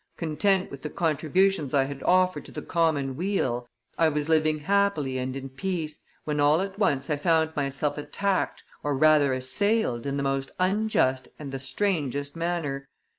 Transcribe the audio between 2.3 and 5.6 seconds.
to the common weal, I was living happily and in